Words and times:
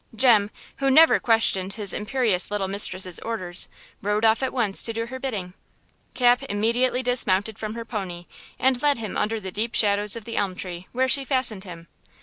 Jem, 0.15 0.49
who 0.77 0.89
never 0.89 1.19
questioned 1.19 1.73
his 1.73 1.93
imperious 1.93 2.49
little 2.49 2.67
mistress's 2.67 3.19
orders, 3.19 3.67
rode 4.01 4.25
off 4.25 4.41
at 4.41 4.51
once 4.51 4.81
to 4.81 4.93
do 4.93 5.05
her 5.05 5.19
bidding. 5.19 5.53
Cap 6.15 6.41
immediately 6.49 7.03
dismounted 7.03 7.59
from 7.59 7.75
her 7.75 7.85
pony 7.85 8.25
and 8.57 8.81
led 8.81 8.97
him 8.97 9.15
under 9.15 9.39
the 9.39 9.51
deep 9.51 9.75
shadows 9.75 10.15
of 10.15 10.25
the 10.25 10.37
elm 10.37 10.55
tree, 10.55 10.87
where 10.91 11.07
she 11.07 11.23
fastened 11.23 11.65
him. 11.65 11.87